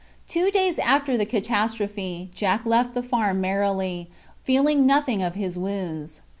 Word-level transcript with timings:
Two 0.27 0.49
days 0.49 0.79
after 0.79 1.15
the 1.15 1.27
catastrophe 1.27 2.31
Jack 2.33 2.65
left 2.65 2.95
the 2.95 3.03
farm 3.03 3.39
merily, 3.41 4.09
feeling 4.43 4.87
nothing 4.87 5.21
of 5.21 5.35
his 5.35 5.59
wounds. 5.59 6.21